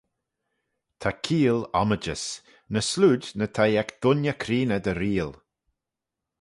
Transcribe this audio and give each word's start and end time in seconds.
Ta 0.99 1.09
keeayll 1.23 1.63
ommidjys, 1.81 2.25
ny 2.71 2.81
slooid 2.89 3.23
ny 3.37 3.47
t'ee 3.55 3.79
ec 3.81 3.89
dooinney 4.01 4.37
creeney 4.41 4.83
dy 4.85 4.93
reayll 5.01 5.33